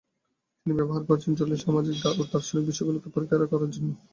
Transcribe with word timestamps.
তিনি 0.59 0.73
ব্যবহার 0.77 1.03
করেছেন 1.07 1.31
জটিল 1.33 1.59
সামাজিক 1.59 1.95
ও 2.11 2.31
দার্শনিক 2.31 2.63
বিষয়গুলিকে 2.69 3.09
পরীক্ষা 3.15 3.49
করার 3.51 3.69
জন্য। 3.73 3.89